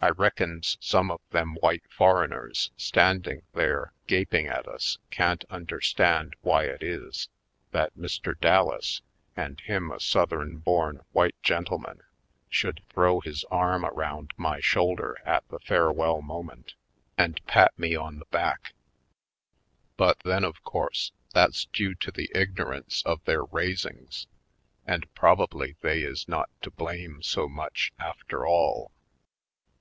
I 0.00 0.10
reckons 0.10 0.76
some 0.80 1.10
of 1.10 1.20
them 1.30 1.56
white 1.56 1.82
foreigners 1.90 2.70
standing 2.76 3.42
there 3.52 3.92
gap 4.06 4.32
ing 4.32 4.46
at 4.46 4.68
us 4.68 4.98
can't 5.10 5.44
understand 5.50 6.36
why 6.40 6.66
it 6.66 6.84
is 6.84 7.28
that 7.72 7.96
Mr. 7.96 8.38
Dallas, 8.38 9.02
and 9.34 9.58
him 9.58 9.90
a 9.90 9.98
Southern 9.98 10.58
born 10.58 11.00
white 11.10 11.34
gentleman, 11.42 12.04
should 12.48 12.80
throw 12.90 13.18
his 13.18 13.42
arm 13.50 13.84
around 13.84 14.32
my 14.36 14.60
shoulder 14.60 15.18
at 15.24 15.46
the 15.48 15.58
farewell 15.58 16.22
moment 16.22 16.74
and 17.18 17.44
pat 17.46 17.76
me 17.76 17.96
on 17.96 18.20
the 18.20 18.24
back. 18.26 18.74
But 19.96 20.20
then, 20.20 20.44
of 20.44 20.62
course, 20.62 21.10
that's 21.34 21.64
due 21.64 21.96
to 21.96 22.12
the 22.12 22.30
ignorance 22.36 23.02
of 23.04 23.22
their 23.24 23.42
raisings 23.42 24.28
and 24.86 25.12
probably 25.16 25.74
they 25.80 26.02
is 26.04 26.28
not 26.28 26.50
to 26.62 26.70
blame 26.70 27.20
so 27.20 27.48
much 27.48 27.92
after 27.98 28.46
all. 28.46 28.92